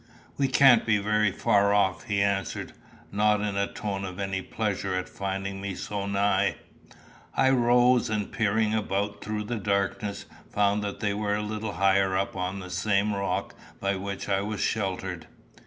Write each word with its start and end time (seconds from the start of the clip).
"We 0.35 0.47
can't 0.47 0.83
be 0.83 0.97
very 0.97 1.31
far 1.31 1.75
off," 1.75 2.05
he 2.05 2.23
answered, 2.23 2.73
not 3.11 3.39
in 3.41 3.55
a 3.55 3.71
tone 3.71 4.03
of 4.03 4.17
any 4.19 4.41
pleasure 4.41 4.95
at 4.95 5.07
finding 5.07 5.61
me 5.61 5.75
so 5.75 6.07
nigh. 6.07 6.55
I 7.35 7.51
rose, 7.51 8.09
and 8.09 8.31
peering 8.31 8.73
about 8.73 9.23
through 9.23 9.43
the 9.43 9.57
darkness, 9.59 10.25
found 10.49 10.81
that 10.83 11.01
they 11.01 11.13
were 11.13 11.35
a 11.35 11.43
little 11.43 11.73
higher 11.73 12.17
up 12.17 12.35
on 12.35 12.59
the 12.61 12.71
same 12.71 13.13
rock 13.13 13.53
by 13.79 13.95
which 13.95 14.27
I 14.27 14.41
was 14.41 14.59
sheltered. 14.59 15.27